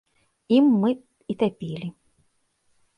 Ім 0.57 0.65
мы 0.81 0.91
і 1.35 1.37
тапілі. 1.45 1.87